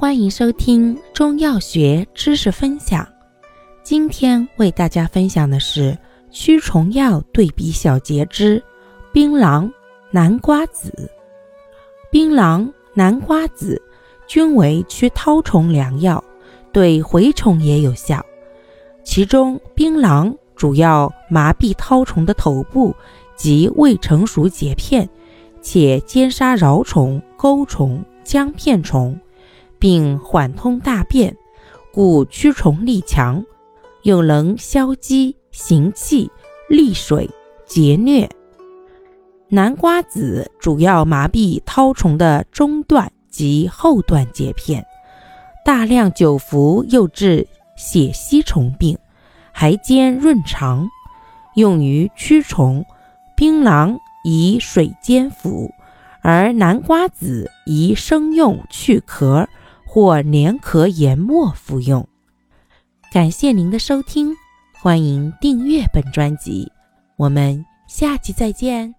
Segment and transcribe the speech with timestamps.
[0.00, 3.06] 欢迎收听中药学知识分享。
[3.82, 5.96] 今天为大家分享的是
[6.30, 8.62] 驱虫药对比小节之
[9.12, 9.70] 槟榔、
[10.10, 10.90] 南瓜子。
[12.10, 13.80] 槟榔、南瓜子
[14.26, 16.24] 均为驱绦虫良药，
[16.72, 18.24] 对蛔虫也有效。
[19.04, 22.96] 其中，槟榔主要麻痹绦虫的头部
[23.36, 25.06] 及未成熟节片，
[25.60, 29.14] 且兼杀蛲虫、钩虫、姜片虫。
[29.80, 31.34] 并缓通大便，
[31.92, 33.44] 故驱虫力强，
[34.02, 36.30] 又能消积行气、
[36.68, 37.28] 利水、
[37.66, 38.28] 节疟。
[39.48, 44.84] 南瓜子主要麻痹绦虫的中段及后段节片，
[45.64, 48.96] 大量久服又治血吸虫病，
[49.50, 50.88] 还兼润肠，
[51.56, 52.84] 用于驱虫。
[53.36, 55.72] 槟榔宜水煎服，
[56.20, 59.48] 而南瓜子宜生用去壳。
[59.92, 62.06] 或连壳研末服用。
[63.12, 64.32] 感谢您的收听，
[64.80, 66.70] 欢迎订阅本专辑，
[67.16, 68.94] 我们下期再见。